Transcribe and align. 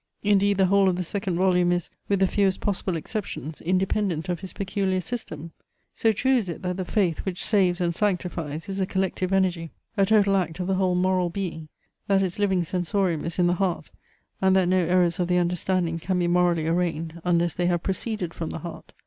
Indeed 0.23 0.57
the 0.57 0.65
whole 0.65 0.89
of 0.89 0.95
the 0.95 1.03
second 1.03 1.35
volume 1.35 1.71
is, 1.71 1.91
with 2.09 2.21
the 2.21 2.27
fewest 2.27 2.59
possible 2.59 2.95
exceptions, 2.95 3.61
independent 3.61 4.29
of 4.29 4.39
his 4.39 4.51
peculiar 4.51 4.99
system. 4.99 5.51
So 5.93 6.11
true 6.11 6.35
is 6.37 6.49
it, 6.49 6.63
that 6.63 6.77
the 6.77 6.85
faith, 6.85 7.19
which 7.19 7.43
saves 7.43 7.79
and 7.79 7.93
sanctifies, 7.93 8.67
is 8.67 8.81
a 8.81 8.87
collective 8.87 9.31
energy, 9.31 9.69
a 9.95 10.07
total 10.07 10.35
act 10.37 10.59
of 10.59 10.65
the 10.65 10.73
whole 10.73 10.95
moral 10.95 11.29
being; 11.29 11.69
that 12.07 12.23
its 12.23 12.39
living 12.39 12.63
sensorium 12.63 13.23
is 13.25 13.37
in 13.37 13.45
the 13.45 13.53
heart; 13.53 13.91
and 14.41 14.55
that 14.55 14.69
no 14.69 14.77
errors 14.79 15.19
of 15.19 15.27
the 15.27 15.37
understanding 15.37 15.99
can 15.99 16.17
be 16.17 16.27
morally 16.27 16.65
arraigned 16.65 17.21
unless 17.23 17.53
they 17.53 17.67
have 17.67 17.83
proceeded 17.83 18.33
from 18.33 18.49
the 18.49 18.57
heart. 18.57 18.93